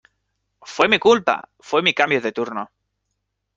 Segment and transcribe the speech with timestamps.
[0.61, 1.47] ¡fue mi culpa!
[1.59, 2.71] fue mi cambio de turno.